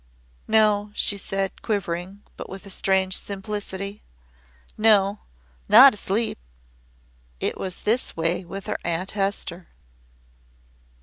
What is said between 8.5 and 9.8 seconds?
her Aunt Hester."